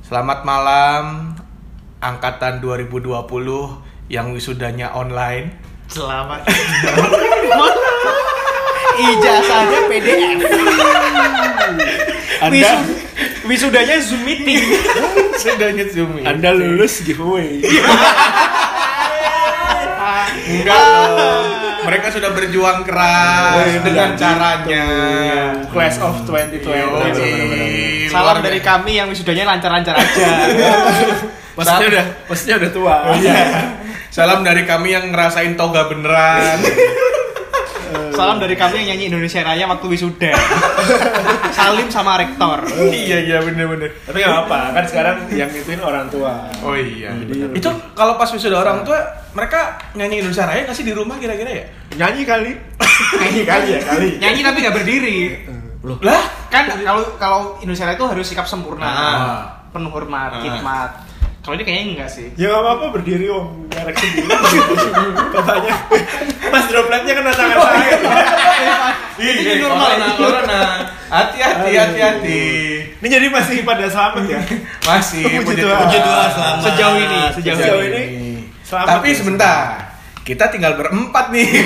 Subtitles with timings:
[0.00, 1.36] Selamat malam
[2.00, 3.12] angkatan 2020
[4.08, 5.52] yang wisudanya online.
[5.92, 6.48] Selamat.
[8.96, 10.40] Ijazahnya PDF.
[12.40, 12.88] Anda, Wisud-
[13.44, 14.72] wisudanya Zoom meeting.
[15.36, 16.24] Sudahnya Zoom ini.
[16.24, 17.60] Anda lulus giveaway.
[20.48, 20.80] Enggak
[21.12, 21.61] loh.
[21.82, 24.86] Mereka sudah berjuang keras dengan caranya.
[25.68, 26.62] Class of 2020.
[26.62, 28.06] Yoi.
[28.06, 30.30] Salam dari kami yang wisudanya lancar-lancar aja.
[31.52, 32.96] Maksudnya udah, maksudnya udah tua.
[33.20, 33.40] Iya.
[34.08, 36.64] Salam dari kami yang ngerasain toga beneran.
[38.16, 40.32] Salam dari kami yang nyanyi Indonesia Raya waktu wisuda.
[41.56, 42.64] Salim sama rektor.
[42.88, 43.92] iya iya bener-bener.
[44.04, 46.48] Tapi nggak apa, kan sekarang yang ituin orang tua.
[46.64, 47.12] Oh iya.
[47.12, 49.00] Jadi Itu kalau pas wisuda orang tua,
[49.32, 49.60] mereka
[49.92, 51.64] nyanyi Indonesia Raya nggak sih di rumah kira-kira ya?
[51.96, 52.52] Nyanyi kali.
[53.18, 54.08] Nyanyi kali ya kali.
[54.18, 55.18] Nyanyi tapi nggak berdiri.
[56.00, 56.22] Lah?
[56.46, 58.84] Kan kalau kalau Indonesia Raya itu harus sikap sempurna.
[58.84, 59.40] Ah.
[59.70, 60.40] Penuh hormat, Ah.
[60.40, 60.90] khidmat.
[61.42, 62.28] Kalau ini kayaknya enggak sih.
[62.36, 64.30] Ya nggak apa-apa berdiri om, ngerek sendiri.
[65.34, 65.74] Katanya,
[66.46, 67.96] pas dropletnya kena tangan saya.
[69.18, 70.12] Iya, normal corona, ya?
[70.14, 70.60] corona.
[71.10, 71.80] Hati-hati, Aduh.
[71.82, 72.42] hati-hati.
[73.02, 74.38] Ini jadi masih pada selamat ya.
[74.86, 75.78] Masih Puji puji Tuhan.
[75.82, 76.30] Puji Tuhan,
[76.62, 78.02] Sejauh ini, sejauh, Sejauh ini.
[78.06, 78.31] ini.
[78.72, 79.16] Selamat Tapi ya.
[79.20, 79.64] sebentar.
[80.24, 81.48] Kita tinggal berempat nih.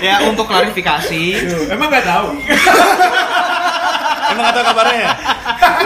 [0.00, 1.24] Ya untuk klarifikasi,
[1.68, 2.34] Emang nggak tahu.
[4.32, 5.10] Emang gak tau kabarnya ya?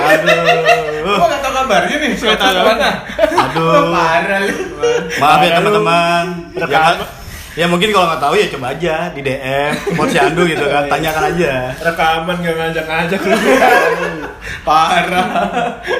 [0.00, 1.18] Aduh.
[1.18, 2.10] Gua nggak tahu kabarnya nih.
[2.14, 2.56] Nggak tahu.
[2.62, 2.90] Mana?
[3.18, 3.90] Aduh.
[3.90, 4.54] Parah lu.
[5.18, 6.24] Maaf ya teman-teman.
[6.56, 6.96] Ya, kan?
[7.58, 11.52] ya mungkin kalau nggak tahu ya coba aja di DM Posyandu gitu kan, tanyakan aja.
[11.82, 13.36] Rekaman nggak ngajak-ngajak lu.
[14.62, 15.26] Parah.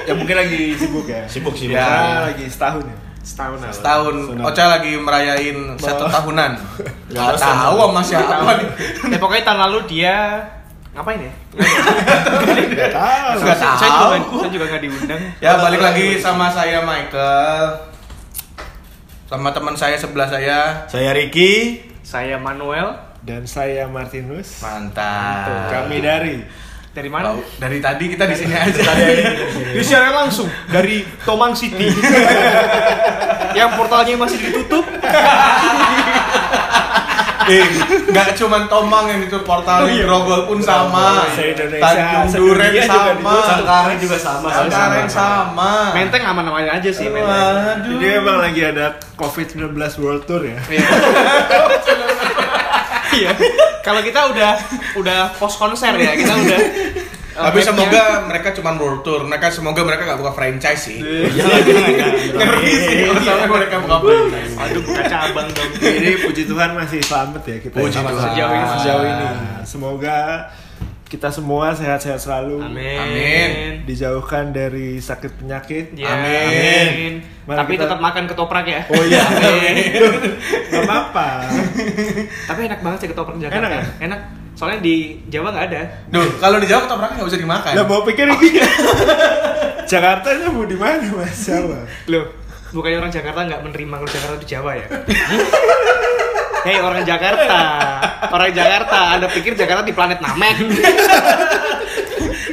[0.06, 1.26] ya mungkin lagi sibuk ya.
[1.26, 1.76] Sibuk sibuk.
[1.76, 1.86] Ya.
[1.86, 3.07] Karena lagi setahun ya.
[3.20, 3.70] Setahun lah.
[3.70, 4.14] Setahun.
[4.41, 6.52] Ocha lagi merayain satu tahunan.
[7.12, 8.69] Gak Gak tahu sama siapa nih.
[9.08, 10.16] ya pokoknya tahun lalu dia
[10.92, 11.33] ngapain ya?
[11.55, 13.28] Nggak tahu.
[13.38, 14.10] Nggak Saya tahu.
[14.10, 15.22] juga saya juga nggak diundang.
[15.38, 17.64] Ya balik lagi sama saya Michael.
[19.25, 20.88] Sama teman saya sebelah saya.
[20.88, 21.84] Saya Ricky.
[22.00, 24.65] Saya Manuel Dan saya Martinus.
[24.65, 25.69] Mantap.
[25.69, 26.41] Kami dari
[26.98, 27.31] dari mana?
[27.31, 28.82] Tahu, dari tadi kita di sini aja.
[29.70, 31.86] Disiarkan langsung dari Tomang City.
[33.59, 34.82] yang portalnya masih ditutup.
[37.54, 37.62] eh,
[38.10, 41.22] nggak cuman Tomang yang itu portal di Grogol pun sama.
[41.31, 43.47] Tanjung Duren juga sama.
[43.47, 44.50] Sangkaring juga sama.
[44.50, 45.94] Sangkaring sama.
[45.94, 47.30] Menteng aman-aman aja sih Menteng.
[47.30, 47.94] Waduh.
[47.94, 49.70] Jadi emang lagi ada COVID-19
[50.03, 50.59] World Tour ya.
[50.66, 50.82] Iya.
[53.88, 54.50] Kalau kita udah
[54.94, 56.60] udah post konser ya, kita udah
[57.38, 59.22] Tapi webnya- semoga mereka cuma world tour.
[59.22, 60.99] Mereka semoga mereka nggak buka franchise sih.
[61.38, 62.12] Jangan jangan jangan.
[62.34, 64.53] Ngeri sih kalau sampai mereka buka franchise.
[64.59, 65.71] Aduh, buka cabang dong.
[65.78, 67.75] Jadi puji Tuhan masih selamat ya kita.
[67.78, 67.94] Puji.
[67.94, 68.12] Tuhan.
[68.19, 68.66] Sejauh ini.
[68.75, 69.27] Sejauh ini.
[69.62, 70.19] Semoga
[71.08, 72.60] kita semua sehat-sehat selalu.
[72.60, 73.00] Amin.
[73.00, 73.50] Amin.
[73.82, 75.96] Dijauhkan dari sakit penyakit.
[75.96, 76.86] Ya, Amin.
[76.86, 77.14] amin.
[77.44, 78.80] Mari Tapi kita- tetap makan ketoprak ya.
[78.86, 79.24] Oh iya.
[79.48, 79.74] Amin.
[80.68, 81.28] Gak apa-apa.
[82.44, 83.58] Tapi enak banget sih ketoprak Jakarta.
[83.58, 83.82] Enak ya?
[84.04, 84.20] Enak.
[84.52, 85.80] Soalnya di Jawa nggak ada.
[86.10, 87.72] Duh, kalau di Jawa ketopraknya nggak bisa dimakan.
[87.72, 88.48] Lah mau pikir ini
[89.92, 91.86] Jakarta nya mau di mana Mas Jawa?
[92.06, 92.26] Loh,
[92.70, 94.86] bukannya orang Jakarta nggak menerima kalau Jakarta itu Jawa ya?
[96.68, 97.60] Hei orang Jakarta,
[98.28, 100.68] orang Jakarta, Anda pikir Jakarta di planet Namek?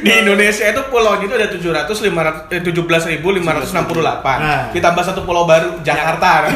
[0.00, 3.76] Di Indonesia itu pulaunya itu ada 700 500 eh, 17.568.
[3.76, 4.72] Nah.
[4.72, 6.48] Ditambah satu pulau baru Jakarta.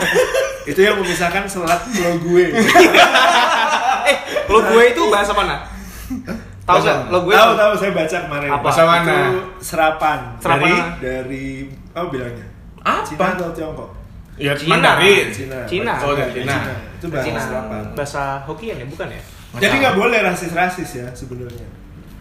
[0.70, 2.52] Itu yang memisahkan selat pulau gue.
[4.06, 4.16] eh,
[4.46, 5.66] lo gue itu bahasa mana?
[6.62, 6.98] Tahu nggak?
[7.10, 8.48] Lo gue Tahu tahu saya baca kemarin.
[8.54, 8.62] Apa?
[8.62, 9.10] Bahasa mana?
[9.10, 10.18] Itu serapan.
[10.38, 11.46] Serapan dari dari
[11.90, 12.46] apa bilangnya?
[12.86, 13.02] Apa?
[13.02, 13.99] Cina atau Tiongkok?
[14.40, 14.70] Ya, Cina.
[14.72, 15.26] Mandarin.
[15.28, 15.58] Cina.
[15.64, 15.92] Cina.
[16.00, 16.56] Oh, dari Cina.
[16.96, 17.40] Itu bahasa Cina.
[17.40, 17.82] serapan.
[17.92, 19.20] Bahasa Hokkien ya, bukan ya?
[19.58, 21.68] Jadi nggak boleh rasis-rasis ya sebenarnya.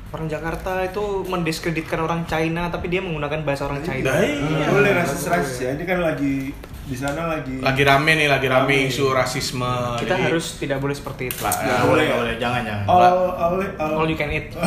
[0.09, 4.09] Orang Jakarta itu mendiskreditkan orang China, tapi dia menggunakan bahasa orang China.
[4.09, 4.67] Nah, Nggak iya.
[4.67, 5.69] boleh rasis-rasis ya.
[5.71, 6.49] Ini kan lagi
[6.83, 8.89] di sana lagi Lagi rame nih, lagi rame Rame.
[8.89, 9.69] isu rasisme.
[9.95, 11.39] Kita Jadi- harus tidak boleh seperti itu.
[11.39, 12.13] Lah, Nggak Nggak boleh ya?
[12.17, 12.83] boleh, jangan jangan.
[12.83, 13.01] all
[13.37, 13.93] all all.
[13.95, 14.49] All you can eat.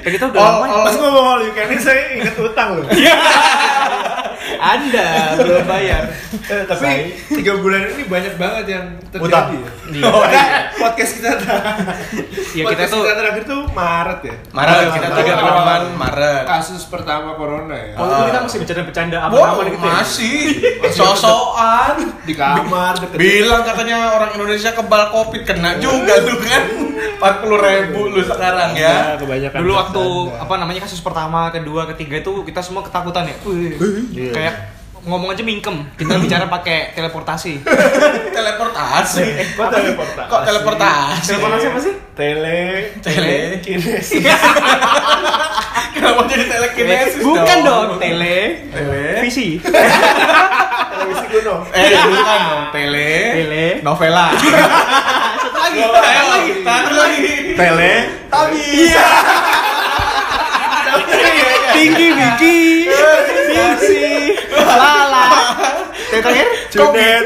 [0.00, 0.72] Ya, kita udah All- lama ya.
[0.72, 2.86] all- Pas ngomong all you can eat, saya inget utang loh.
[4.60, 5.08] Anda
[5.40, 6.02] belum bayar.
[6.50, 9.24] Eh, tapi tiga bulan ini banyak banget yang terjadi.
[9.24, 9.46] Utang.
[9.56, 9.70] Ya.
[9.90, 10.02] Iya.
[10.06, 10.46] Oh, nah,
[10.76, 11.30] podcast kita
[12.54, 14.34] Ya kita podcast tuh kita terakhir tuh Maret ya.
[14.52, 16.44] Maret kita tiga teman Maret.
[16.44, 17.96] Kasus pertama corona ya.
[17.96, 19.92] Waktu itu kita masih bercanda-bercanda apa-apa gitu ya.
[19.96, 20.36] masih
[20.98, 21.94] sosokan.
[22.28, 23.16] Di kamar deket.
[23.16, 26.62] Bilang katanya orang Indonesia kebal covid kena juga tuh kan.
[27.20, 29.16] 40 ribu lu sekarang ya.
[29.16, 29.58] kebanyakan.
[29.60, 30.04] Dulu waktu
[30.36, 33.36] apa namanya kasus pertama, kedua, ketiga itu kita semua ketakutan ya.
[33.44, 34.32] Iya.
[34.32, 34.49] Kayak
[35.04, 35.80] ngomong aja mingkem.
[35.96, 37.64] Kita bicara pakai teleportasi.
[38.36, 39.24] Teleportasi.
[39.56, 40.28] Kok teleportasi?
[40.28, 41.28] Kok teleportasi?
[41.28, 41.94] teleportasi apa sih?
[42.12, 42.60] Tele,
[43.00, 43.60] Tele.
[43.64, 44.20] kinesis.
[45.96, 48.68] Kenapa jadi telekinesis Bukan dong, tele.
[48.72, 49.04] Tele.
[49.20, 49.60] Visi.
[49.60, 51.56] Televisi kuno.
[51.72, 52.62] Eh, bukan dong.
[52.72, 53.10] Tele.
[53.36, 53.66] Tele.
[53.80, 54.28] Novela.
[54.36, 56.52] Satu lagi.
[56.64, 57.28] Satu lagi.
[57.56, 57.92] Tele.
[58.28, 58.60] Tapi.
[58.60, 59.08] Iya.
[61.74, 62.58] Tinggi Vicky.
[63.48, 64.29] Visi.
[64.64, 65.24] Lala.
[66.12, 66.46] Yang terakhir?
[66.72, 67.24] Junet.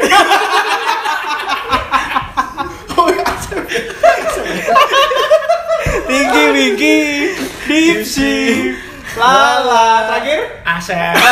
[6.04, 7.00] Tinggi Vicky.
[7.66, 8.34] Dipsi.
[9.16, 10.06] Lala.
[10.10, 10.40] Terakhir?
[10.62, 11.16] Asep.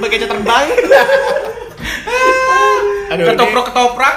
[0.00, 0.66] Bagainya terbang.
[3.12, 4.16] Aduh, Ketoprak ketoprak.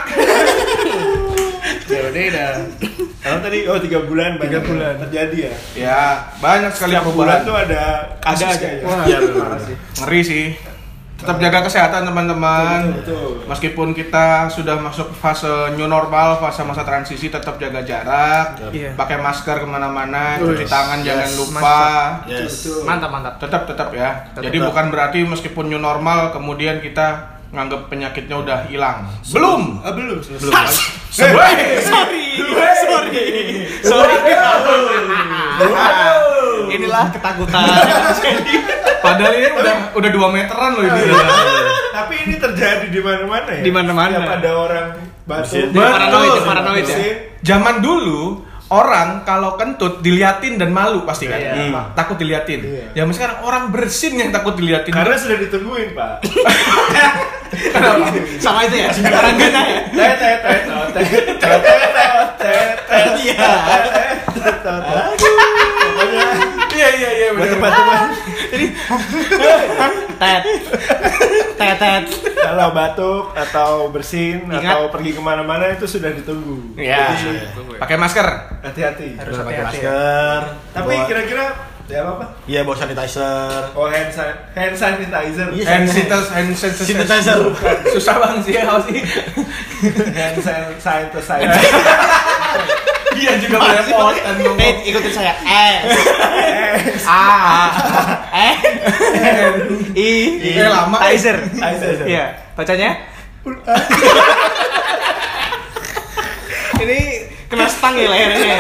[1.88, 2.87] Udah dah.
[3.29, 5.53] Kalau tadi oh tiga bulan tiga bulan terjadi ya.
[5.75, 6.01] Ya,
[6.38, 7.41] banyak sekali Setiap bulan perubahan.
[7.44, 7.83] tuh ada
[8.19, 8.69] kasus aja.
[8.81, 9.41] Wah, Iya, benar.
[9.44, 9.75] parah sih.
[9.97, 10.45] Ngeri sih.
[11.18, 12.94] Tetap jaga kesehatan teman-teman.
[13.50, 18.94] Meskipun kita sudah masuk fase new normal, fase masa transisi, tetap jaga jarak, Iya.
[18.94, 21.81] pakai masker ke mana-mana, Wih, cuci tangan jangan yes, lupa.
[22.29, 22.53] Yes.
[22.85, 23.33] Mantap, mantap.
[23.38, 24.29] Tetap tetap ya.
[24.29, 24.45] Tetap.
[24.45, 29.08] Jadi bukan berarti meskipun new normal kemudian kita nganggap penyakitnya udah hilang.
[29.32, 29.80] Belum.
[29.84, 30.20] Ah, belum.
[30.20, 30.54] Belum.
[31.08, 31.82] Sebaik.
[31.88, 32.24] Sorry,
[32.78, 33.24] sorry,
[33.88, 34.22] sorry.
[36.68, 37.64] Inilah ketakutan.
[39.06, 41.02] Padahal ini udah udah 2 meteran loh ini.
[41.96, 43.64] Tapi ini terjadi di mana-mana ya.
[43.64, 44.16] Di mana-mana.
[44.20, 44.88] Setiap ada orang
[45.24, 45.66] batuk.
[45.72, 46.98] Dia paranoid, paranoid ya.
[47.42, 51.40] Zaman dulu orang kalau kentut diliatin dan malu pasti kan.
[51.40, 51.54] Iya.
[51.56, 51.96] Hmm.
[51.96, 52.60] Takut diliatin.
[52.64, 52.86] Iya.
[53.04, 54.92] Zaman sekarang orang bersin yang takut diliatin.
[54.92, 56.14] Karena sudah ditungguin, Pak.
[57.48, 58.12] Kenapa?
[58.44, 59.80] Sama itu ya, orang gana ya.
[63.18, 63.48] Iya.
[65.88, 66.47] Pokoknya
[66.77, 68.01] Iya iya iya buat teman-teman
[70.18, 70.44] Tet,
[71.53, 72.03] tetet.
[72.35, 74.65] kalau batuk atau bersin Ingat.
[74.65, 76.74] atau pergi ke mana-mana itu sudah ditunggu.
[76.74, 77.13] Iya.
[77.13, 78.27] Jadi, Pakai masker.
[78.63, 79.13] hati-hati.
[79.15, 80.39] Harus Pakai masker.
[80.71, 81.45] Tapi kira-kira
[81.88, 82.25] ya apa?
[82.44, 83.62] Iya bawa sanitizer.
[83.71, 85.47] Oh hand, san- hand sanitizer.
[85.50, 85.65] Iya.
[85.68, 86.85] Hand sanitizer, hand sanitizer.
[86.97, 87.38] Sanitizer.
[87.94, 89.00] Susah banget sih apa sih?
[90.12, 91.47] hand san- sanitizer.
[93.18, 94.58] Iya juga belepotan dong.
[94.62, 95.34] Eh, ikutin saya.
[95.42, 97.04] S.
[97.10, 97.25] A.
[98.30, 98.54] Eh.
[99.98, 100.10] I.
[100.58, 100.98] Eh, lama.
[101.10, 101.38] Tizer.
[101.50, 102.06] Tizer.
[102.06, 102.25] Iya.
[102.54, 102.92] Bacanya?
[106.78, 107.00] Ini
[107.50, 108.58] kena stang ya lehernya.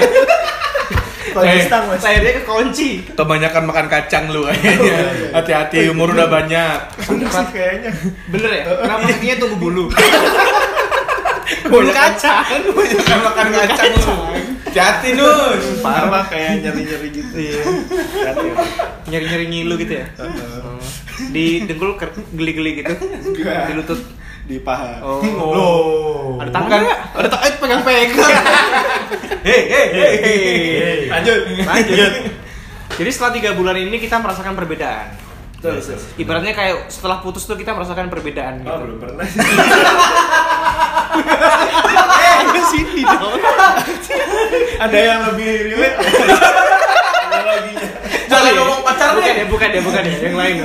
[1.27, 2.01] Kalau Eh, stang mas.
[2.01, 2.89] Lehernya kekunci.
[3.13, 4.97] Kebanyakan makan kacang lu kayaknya.
[5.37, 6.77] Hati-hati umur udah banyak.
[7.05, 7.91] Bener sih kayaknya.
[8.33, 8.63] Bener ya?
[8.73, 9.85] Kenapa kakinya tunggu bulu?
[11.67, 12.41] bulu kacang.
[12.47, 14.15] Kebanyakan makan kacang lu.
[14.77, 15.81] Hati Nus.
[15.81, 17.37] Parah kayak nyeri-nyeri gitu.
[18.23, 18.47] Hati.
[19.09, 20.07] Nyeri-nyeri ngilu gitu ya.
[21.33, 22.93] Di dengkul ker- geli-geli gitu.
[23.33, 23.67] Enggak.
[23.69, 23.99] Di lutut.
[24.47, 25.03] Di paha.
[25.03, 25.19] Oh.
[25.27, 26.39] Loh.
[26.39, 26.99] Ada tangan nggak?
[27.19, 28.11] Ada tangan eh, pegang-pegang.
[29.47, 30.97] Hei hei hei hei.
[31.11, 31.39] Lanjut.
[31.63, 32.13] Lanjut.
[32.97, 35.15] Jadi setelah tiga bulan ini kita merasakan perbedaan.
[35.57, 35.99] Betul, betul.
[36.21, 38.71] Ibaratnya kayak setelah putus tuh kita merasakan perbedaan gitu.
[38.71, 39.25] Oh, belum pernah.
[42.37, 43.33] Ada sini dong.
[44.77, 45.97] Ada yang lebih relate.
[47.27, 47.89] Analoginya.
[48.27, 49.15] Jangan ngomong pacarnya.
[49.17, 50.55] Bukan ya, bukan ya, bukan ya, yang lain.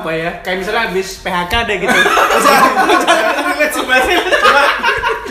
[0.00, 0.30] Apa ya?
[0.40, 1.98] Kayak misalnya habis PHK deh gitu.
[2.40, 2.70] Jangan
[3.60, 3.74] relate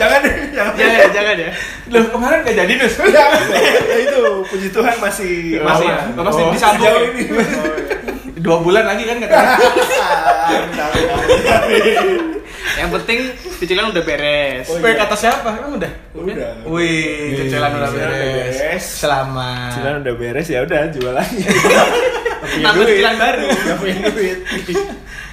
[0.00, 0.72] jangan deh, jangan.
[0.80, 1.50] jangan, jangan ya.
[1.92, 2.94] Loh kemarin gak jadi Nus.
[3.12, 3.26] Ya
[4.00, 5.98] itu puji Tuhan masih Masih ya?
[6.16, 7.10] Masih Oh, disambung sejauh ya?
[7.12, 7.24] ini.
[8.40, 9.56] Dua bulan lagi kan katanya.
[12.60, 13.18] Yang penting
[13.58, 14.66] cicilan udah beres.
[14.68, 14.94] Oh, iya.
[14.96, 15.48] kata siapa?
[15.58, 15.92] Emang udah?
[16.12, 16.50] Udah.
[16.68, 18.56] Wih, cicilan udah Cicilan udah beres.
[18.56, 18.84] beres.
[18.84, 19.70] Selamat.
[19.74, 21.40] Cicilan udah beres ya udah jual lagi.
[22.64, 23.46] Nambah cicilan baru.
[23.48, 24.38] Gak punya duit.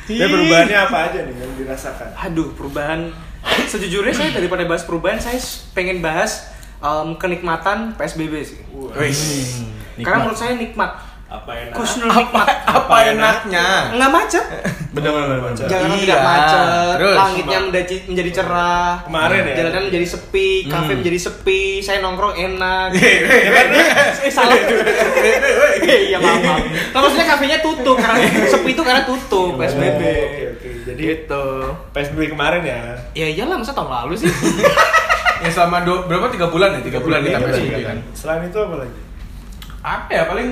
[0.08, 2.10] Ya perubahannya apa aja nih yang dirasakan?
[2.16, 3.12] Aduh, perubahan.
[3.48, 5.40] Sejujurnya saya daripada bahas perubahan, saya
[5.72, 8.60] pengen bahas em, kenikmatan PSBB sih.
[8.72, 9.16] Wih.
[10.04, 10.92] Karena menurut saya nikmat.
[11.28, 11.74] Apa enak?
[11.76, 12.48] Kusnul nikmat.
[12.64, 13.92] Apa enaknya?
[13.96, 14.46] Nggak macet.
[14.98, 17.16] Bener-bener Jakarta Iya, tidak macet, terus?
[17.16, 19.54] langitnya menjadi, menjadi cerah, Kemarin ya?
[19.56, 22.89] jalanan menjadi sepi, kafe menjadi sepi, saya nongkrong enak.
[24.18, 24.58] Eh salah.
[25.80, 26.62] Iya maaf.
[26.92, 30.01] Nah, maksudnya kafenya tutup karena sepi itu karena tutup PSBB.
[30.01, 30.70] Oh, Oke oke.
[30.88, 31.46] Jadi Gitu.
[31.92, 32.82] PSBB kemarin ya.
[33.13, 34.32] Ya iyalah masa tahun lalu sih.
[35.38, 36.82] Ya selama dua, berapa tiga bulan ya?
[36.82, 37.86] Tiga bulan kita Tiga PSBB bulan.
[37.86, 37.98] kan.
[38.12, 38.98] Selain itu apa lagi?
[39.80, 40.50] Apa ya paling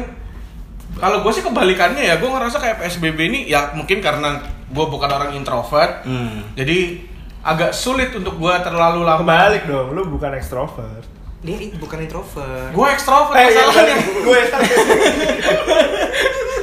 [0.96, 5.08] kalau gue sih kebalikannya ya, gue ngerasa kayak PSBB ini ya mungkin karena gue bukan
[5.08, 6.42] orang introvert, Hmm.
[6.54, 7.04] jadi
[7.42, 9.22] agak sulit untuk gue terlalu lama.
[9.22, 11.06] Kebalik dong, lu bukan ekstrovert.
[11.40, 12.74] Dia bukan introvert.
[12.74, 13.98] Gue ekstrovert Eh, iya, masalahnya.
[14.02, 14.38] gue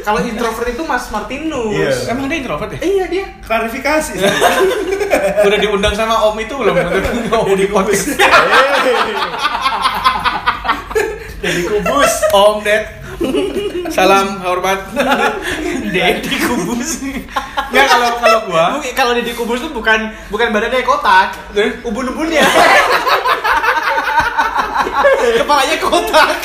[0.03, 1.71] Kalau introvert itu Mas Martinus.
[1.71, 2.11] Iya.
[2.11, 2.81] Emang dia introvert ya?
[2.83, 3.25] Iya dia.
[3.41, 4.19] klarifikasi.
[5.47, 6.75] Udah diundang sama Om itu belum?
[7.39, 8.19] Om di podcast.
[11.39, 12.13] Jadi kubus.
[12.33, 13.02] Om Ded.
[13.93, 14.89] Salam hormat.
[15.95, 17.05] Deddy Kubus.
[17.73, 18.65] Enggak kalau kalau gua
[18.97, 21.37] Kalau Deddy Kubus tuh bukan bukan badannya kotak,
[21.85, 22.45] ubun-ubunnya.
[25.43, 26.37] Kepalanya kotak.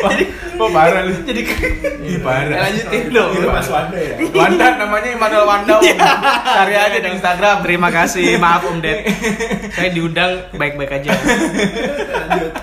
[0.00, 0.24] jadi
[0.60, 1.14] Oh parah lu.
[1.24, 1.40] jadi
[2.04, 2.52] Ih parah.
[2.52, 3.32] Ya, lanjutin dong.
[3.32, 4.14] Itu Mas Wanda ya.
[4.44, 5.74] Wanda namanya Immanuel Wanda.
[5.80, 5.88] Om.
[6.44, 7.56] Cari aja di Instagram.
[7.64, 9.08] Terima kasih, maaf Om Ded.
[9.76, 11.16] Saya diundang baik-baik aja.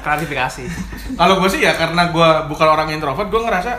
[0.05, 0.63] Klarifikasi.
[1.17, 3.71] Kalau gue sih ya karena gue bukan orang introvert, gue ngerasa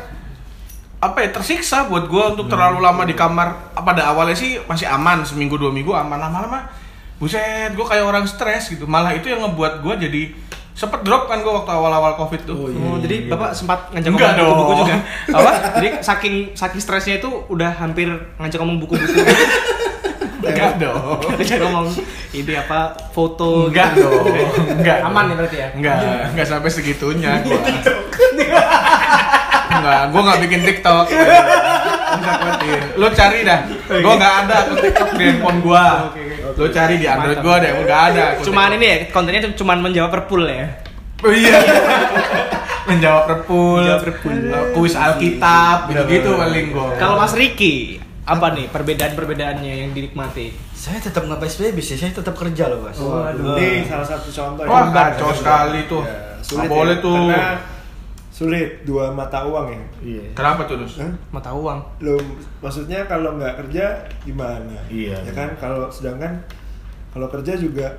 [0.98, 3.78] apa ya tersiksa buat gue untuk terlalu lama di kamar.
[3.78, 6.74] Pada awalnya sih masih aman seminggu dua minggu aman lama-lama.
[7.22, 8.90] Buset, gue kayak orang stres gitu.
[8.90, 10.22] Malah itu yang ngebuat gue jadi
[10.78, 12.54] sempet drop kan gue waktu awal-awal covid tuh.
[12.54, 12.78] Oh, iya.
[12.78, 14.96] Oh, jadi Bapak sempat ngajak Enggak ngomong buku-buku juga.
[15.42, 15.50] Apa?
[15.82, 18.06] Jadi saking saking stresnya itu udah hampir
[18.38, 19.10] ngajak ngomong buku-buku.
[20.48, 21.18] Enggak dong.
[21.34, 21.90] ngajak ngomong
[22.30, 24.06] ini apa foto Enggak gitu.
[24.06, 24.24] dong.
[24.78, 24.98] Enggak.
[25.02, 25.68] Aman ya berarti ya?
[25.74, 25.98] Enggak,
[26.30, 27.58] enggak sampai segitunya gua.
[29.74, 31.06] Enggak, gua enggak bikin TikTok.
[32.96, 33.60] Lu cari dah.
[34.00, 35.86] Gua enggak ada akun TikTok di handphone gua.
[36.54, 38.24] Lu cari di Android gua deh, enggak ada.
[38.40, 40.66] Cuman ini ya kontennya tuh cuman menjawab perpul ya.
[41.22, 41.58] Oh iya.
[42.88, 43.84] Menjawab repul.
[43.84, 44.00] eh,
[44.72, 46.96] kuis Alkitab, gitu-gitu paling gua.
[46.96, 50.56] Kalau Mas Riki apa nih perbedaan-perbedaannya yang dinikmati?
[50.72, 52.96] Saya tetap nggak PSBB sih, saya tetap kerja loh, Mas.
[52.96, 54.64] Waduh, ini salah satu contoh.
[54.64, 56.00] Wah, kacau sekali tuh.
[56.00, 57.16] Ya, Nggak sulit boleh ya, tuh.
[57.28, 57.52] Karena
[58.38, 59.82] sulit dua mata uang ya.
[59.98, 60.24] Iya.
[60.38, 60.94] Kenapa tuh, Dus?
[61.02, 61.10] Hah?
[61.34, 61.78] Mata uang.
[61.98, 62.14] Lo
[62.62, 64.78] maksudnya kalau nggak kerja gimana?
[64.86, 65.18] Iya.
[65.26, 66.38] Ya kan kalau sedangkan
[67.10, 67.98] kalau kerja juga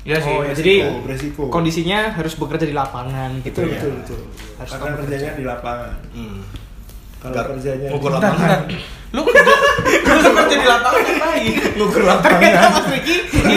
[0.00, 0.32] Iya sih.
[0.32, 1.42] Oh, ya, jadi resiko, resiko.
[1.52, 3.76] kondisinya harus bekerja di lapangan gitu betul ya.
[3.76, 4.20] betul betul.
[4.56, 5.94] Harus Karena tetap kerjanya di lapangan.
[6.16, 6.40] Hmm.
[7.20, 8.60] Kalau kerjanya ngukur lapangan.
[9.10, 9.42] Lu kerja,
[10.06, 11.52] lu kerja di lapangan ngapain?
[11.74, 12.72] Ngukur Ternyata lapangan.
[12.72, 13.56] Mas Riki ini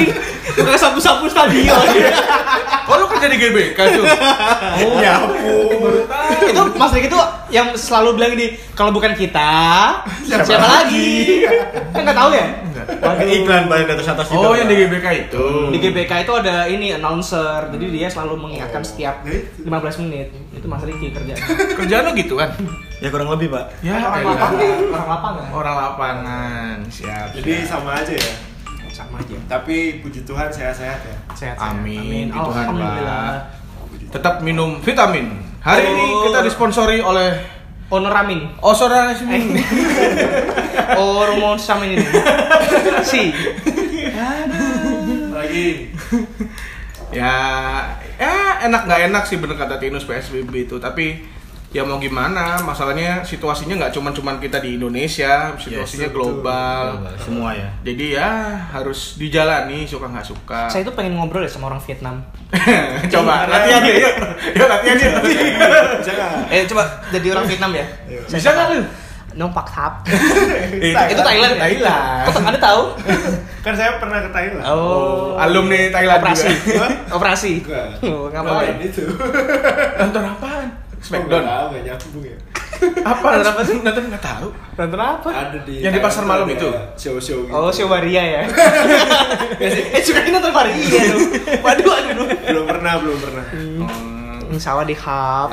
[0.51, 1.79] tukang sapu-sapu stadion.
[2.84, 4.03] Oh, lu kerja di GBK tuh?
[4.84, 5.15] Oh, Ya
[6.43, 9.50] itu Mas Riki tuh yang selalu bilang ini kalau bukan kita
[10.22, 11.48] siapa, lagi?
[11.89, 12.48] kan nggak tahu ya?
[13.00, 15.46] Pakai iklan paling di atas atas Oh, yang di GBK itu.
[15.72, 19.63] Di GBK itu ada ini announcer, jadi dia selalu mengingatkan setiap Nah, itu.
[19.63, 20.27] 15 menit.
[20.51, 21.39] Itu Mas Riki kerjanya.
[21.79, 22.51] Kerjaan lu gitu kan?
[23.03, 23.83] Ya kurang lebih, Pak.
[23.83, 25.45] Ya, orang lapangan, orang lapangan.
[25.51, 26.75] Orang lapangan.
[26.88, 27.36] Siap.
[27.36, 27.67] Jadi siap.
[27.75, 28.33] sama aja ya.
[28.95, 29.36] Sama aja.
[29.51, 31.15] Tapi puji Tuhan sehat-sehat ya.
[31.36, 31.60] Sehat.
[31.60, 32.25] Amin, Amin.
[32.31, 33.31] puji Tuhan, Alhamdulillah.
[34.07, 35.36] tetap minum vitamin.
[35.60, 36.24] Hari ini Oh.
[36.27, 37.43] kita disponsori oleh
[37.91, 38.55] Onoramin.
[38.63, 39.60] Osora Resmi.
[40.95, 42.00] Oh, rumor sama ini.
[43.03, 43.36] Si.
[45.33, 45.91] Lagi
[47.12, 47.33] ya,
[48.15, 48.33] ya
[48.63, 50.79] enak nggak enak sih bener kata Tinus PSBB itu.
[50.79, 51.19] Tapi
[51.74, 52.62] ya mau gimana?
[52.62, 56.84] Masalahnya situasinya nggak cuman cuman kita di Indonesia, situasinya Yes, global.
[57.18, 57.70] Semua ya.
[57.82, 58.30] Jadi ya
[58.70, 60.62] harus dijalani suka nggak suka.
[60.70, 62.22] Saya tuh pengen ngobrol ya sama orang Vietnam.
[63.13, 64.13] Coba latihan deh, yuk.
[64.53, 65.13] Yuk latihan yuk.
[66.00, 66.32] bisa nggak?
[66.53, 67.86] Eh coba jadi orang Vietnam ya.
[68.30, 68.80] Bisa nggak lu?
[69.34, 69.94] Nong Pak Thap.
[70.77, 71.58] Eh, Itu Thailand.
[71.58, 72.30] Thailand.
[72.30, 72.82] Kok Anda tahu?
[73.65, 74.62] Kan saya pernah ke Thailand.
[74.62, 76.53] Oh, alumni Thailand operasi.
[76.53, 76.86] juga.
[77.10, 77.51] Operasi.
[78.06, 78.77] Oh, ngapain?
[78.77, 79.10] Itu.
[79.98, 80.83] Nonton apaan?
[81.03, 81.43] Smackdown.
[81.43, 82.38] Enggak tahu, enggak nyambung ya.
[83.12, 83.27] Apa?
[83.38, 83.77] Nonton apa sih?
[83.83, 84.48] Nonton nggak tahu.
[84.79, 85.29] Nonton apa?
[85.29, 86.67] Ada di Yang di pasar malam itu?
[86.98, 87.53] Show-show gitu.
[87.53, 88.41] Oh, show Waria ya.
[89.63, 91.22] eh, suka nonton Waria tuh.
[91.62, 92.27] Waduh, aduh.
[92.33, 93.45] Belum pernah, belum pernah.
[93.53, 94.57] Hmm.
[94.57, 95.50] Sawah di hub.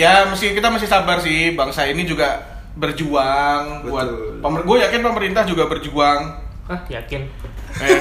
[0.00, 1.52] Ya, mesti kita masih sabar sih.
[1.54, 2.40] Bangsa ini juga
[2.72, 4.40] berjuang buat Betul.
[4.40, 6.20] pemer gue yakin pemerintah juga berjuang.
[6.72, 7.28] Ah, yakin.
[7.82, 7.98] Eh,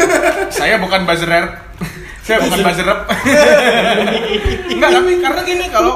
[0.51, 1.31] saya bukan buzzer
[2.25, 2.88] saya bukan buzzer
[4.67, 5.96] Enggak, tapi karena gini kalau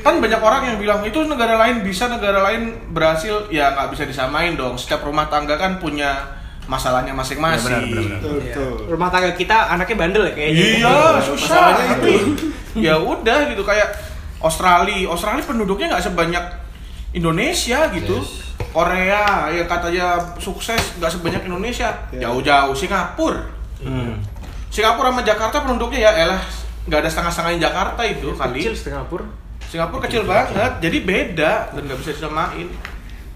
[0.00, 4.04] kan banyak orang yang bilang itu negara lain bisa negara lain berhasil ya nggak bisa
[4.08, 6.40] disamain dong setiap rumah tangga kan punya
[6.70, 8.18] masalahnya masing-masing Ya, benar, benar, benar.
[8.22, 8.74] Betul, betul.
[8.94, 10.64] Rumah tangga kita anaknya bandel ya kayaknya.
[10.78, 11.46] Iya, susah.
[11.50, 12.14] Masalahnya Tapi
[12.78, 13.88] ya udah gitu kayak
[14.38, 15.10] Australia.
[15.10, 16.44] Australia penduduknya nggak sebanyak
[17.10, 18.16] Indonesia gitu.
[18.70, 21.90] Korea yang katanya sukses nggak sebanyak Indonesia.
[22.14, 22.30] Ya.
[22.30, 23.42] Jauh-jauh Singapura.
[23.82, 24.22] Hmm.
[24.70, 26.42] Singapura sama Jakarta penduduknya ya elah
[26.86, 28.62] nggak ada setengah-setengahnya Jakarta itu kali.
[28.62, 29.26] Kecil Singapura.
[29.70, 32.66] Singapura kecil banget, jadi beda dan nggak bisa disamain.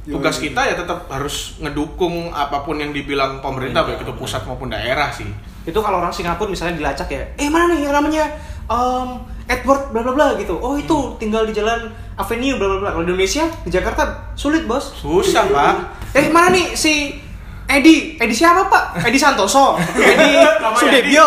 [0.05, 4.69] Tugas kita ya tetap harus ngedukung apa pun yang dibilang pemerintah baik itu pusat maupun
[4.69, 5.31] daerah sih.
[5.65, 8.29] Itu kalau orang Singapura misalnya dilacak ya, eh mana nih yang namanya
[8.69, 10.61] um, Edward bla bla bla gitu.
[10.61, 11.89] Oh itu tinggal di jalan
[12.21, 12.91] Avenue bla bla bla.
[12.93, 14.93] Kalau di Indonesia di Jakarta sulit bos.
[14.93, 15.75] Susah pak.
[16.19, 17.24] Eh mana nih si
[17.65, 19.01] Edi, Edi siapa pak?
[19.03, 20.37] Edi Santoso, Edi
[20.77, 21.27] Sudebyo,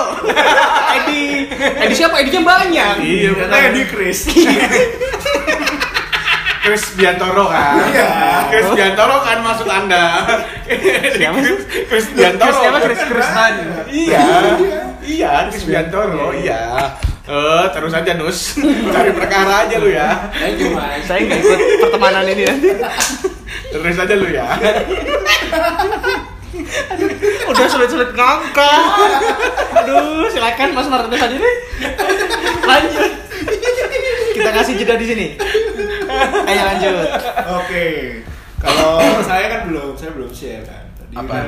[0.95, 1.49] Edi
[1.81, 2.21] Edi siapa?
[2.21, 2.93] ID-nya banyak.
[3.01, 3.73] Iya, Ternyata benar.
[3.73, 4.19] di Chris.
[6.61, 7.79] Chris Biantoro kan?
[7.89, 8.11] Iya.
[8.51, 10.03] Chris Biantoro kan maksud anda?
[11.15, 11.37] Siapa?
[11.41, 12.47] Chris, Chris Biantoro.
[12.47, 12.77] Chris siapa?
[12.85, 13.53] Chris Chris Man.
[13.87, 14.25] Iya,
[15.01, 16.91] iya Chris Biantoro, iya.
[17.27, 18.55] Eh, terus aja Nus,
[18.87, 20.31] cari perkara aja lu ya.
[20.31, 20.71] Thank you.
[21.03, 22.69] Saya nggak ikut pertemanan ini nanti.
[23.67, 24.47] Terus aja lu ya.
[27.47, 28.81] Udah sulit-sulit ngangkat.
[29.75, 31.55] Aduh, silakan Mas Martinez aja deh.
[32.61, 33.11] Lanjut.
[34.33, 35.27] Kita kasih jeda di sini.
[36.43, 37.07] Ayo lanjut.
[37.55, 37.85] Oke.
[38.57, 40.83] Kalau saya kan belum, saya belum share kan.
[40.95, 41.29] Tadi Apaan?
[41.29, 41.47] kan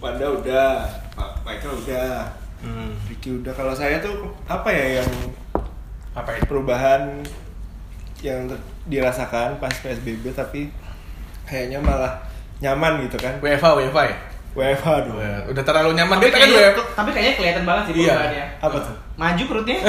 [0.00, 0.70] Wanda udah,
[1.12, 2.12] Pak Michael udah,
[2.60, 2.92] Hmm.
[3.04, 3.50] Ricky udah.
[3.50, 4.12] Kalau saya tuh
[4.44, 5.10] apa ya yang
[6.12, 6.44] Apa itu?
[6.44, 7.24] perubahan
[8.20, 8.44] yang
[8.84, 10.68] dirasakan pas PSBB tapi
[11.42, 12.20] kayaknya malah
[12.60, 13.34] nyaman gitu kan.
[13.40, 14.16] WFH, WFH ya?
[14.50, 15.16] WFH dong.
[15.46, 16.18] Udah terlalu nyaman.
[16.18, 16.80] Tapi Dia kan kayaknya, WFH.
[16.98, 18.02] tapi kayaknya kelihatan banget sih Iya.
[18.10, 18.44] perubahannya.
[18.58, 18.96] Apa tuh?
[19.14, 19.76] Maju perutnya.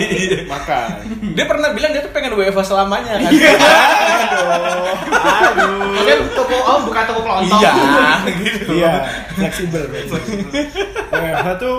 [0.00, 0.88] Iya, makan.
[1.36, 3.30] Dia pernah bilang dia tuh pengen WFH selamanya kan?
[4.30, 6.00] Aduh.
[6.00, 7.60] Kan toko oh bukan toko kelontong.
[7.60, 7.72] Iya,
[8.42, 8.64] gitu.
[8.72, 8.92] Iya,
[9.32, 9.84] fleksibel.
[11.10, 11.76] WFH tuh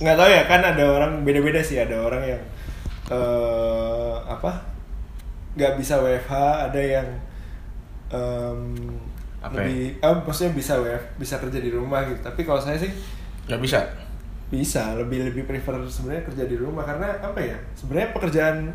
[0.00, 2.42] nggak tahu ya kan ada orang beda-beda sih ada orang yang
[3.10, 4.64] eh apa
[5.52, 6.32] nggak bisa WFH
[6.64, 7.08] ada yang
[8.08, 8.60] em,
[9.40, 9.64] Apa ya?
[9.64, 12.92] lebih eh, maksudnya bisa WF bisa kerja di rumah gitu tapi kalau saya sih
[13.44, 13.80] Gak bisa.
[14.46, 18.68] bisa lebih lebih prefer sebenarnya kerja di rumah karena apa ya sebenarnya pekerjaan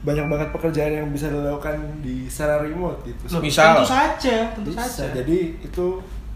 [0.00, 3.78] banyak banget pekerjaan yang bisa dilakukan di secara remote gitu Loh, Misal.
[3.78, 5.12] Tentu saja, tentu bisa saja.
[5.14, 5.86] jadi itu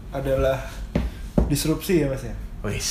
[0.09, 0.57] adalah
[1.45, 2.89] disrupsi ya mas ya Wis,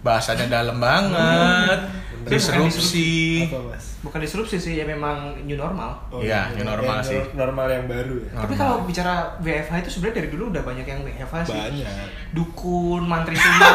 [0.00, 1.78] bahasanya dalam banget.
[2.26, 3.46] Disrupsi.
[3.46, 5.94] apa mas bukan disrupsi sih, ya memang new normal.
[6.12, 7.14] Iya, new normal yang sih.
[7.16, 10.82] nor- normal yang baru ya Tapi kalau bicara WFH itu sebenarnya dari dulu udah banyak
[10.84, 11.54] yang WFH sih.
[11.54, 13.74] banyak Dukun, mantri sunnah.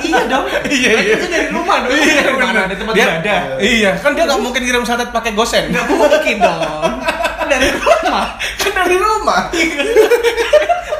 [0.00, 0.44] iya dong.
[0.74, 1.14] Iya, iya.
[1.16, 1.92] tuh dari rumah dong.
[1.92, 3.40] Iya, Mana ada tempat Dia- ibadah.
[3.58, 5.64] Iya, kan dia nggak mungkin kirim santet pakai gosen.
[5.68, 6.60] Nggak mungkin dong.
[7.34, 8.26] Kan dari rumah.
[8.36, 9.40] kan dari rumah.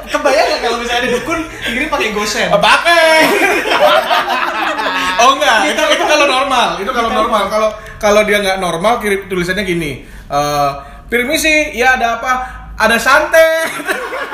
[0.07, 2.49] Kebayang nggak kalau misalnya ada dukun kirim pakai gosen?
[2.51, 3.13] Pakai.
[5.23, 7.43] oh enggak, itu itu kalau normal, itu kalau normal.
[7.47, 7.69] Kalau
[8.03, 9.93] kalau dia nggak normal kirim tulisannya gini.
[10.09, 10.71] Eh,
[11.07, 12.33] permisi, ya ada apa?
[12.75, 13.71] Ada santet.